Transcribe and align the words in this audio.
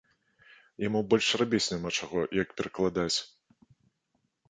Яму 0.87 1.01
больш 1.11 1.27
рабіць 1.43 1.61
няма 1.73 1.89
чаго, 2.01 2.19
як 2.41 2.47
перакладаць. 2.59 3.15